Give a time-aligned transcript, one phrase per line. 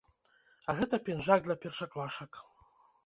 [0.71, 2.31] А гэта пінжак для першаклашак.